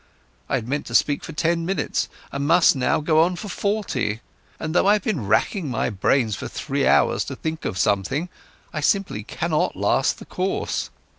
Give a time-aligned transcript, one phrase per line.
[0.49, 4.21] I had meant to speak for ten minutes and must now go on for forty,
[4.59, 8.27] and, though I've been racking my brains for three hours to think of something,
[8.73, 10.89] I simply cannot last the course.